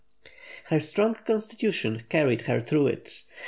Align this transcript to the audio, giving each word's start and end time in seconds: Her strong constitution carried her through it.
Her 0.69 0.79
strong 0.79 1.13
constitution 1.13 2.01
carried 2.09 2.41
her 2.47 2.59
through 2.59 2.87
it. 2.87 3.21